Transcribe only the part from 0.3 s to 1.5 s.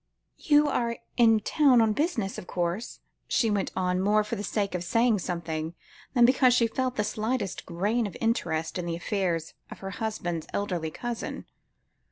"You are in